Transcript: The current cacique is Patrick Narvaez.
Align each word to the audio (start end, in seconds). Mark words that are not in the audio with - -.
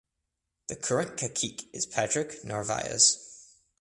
The 0.65 0.75
current 0.77 1.15
cacique 1.15 1.69
is 1.73 1.85
Patrick 1.85 2.43
Narvaez. 2.43 3.53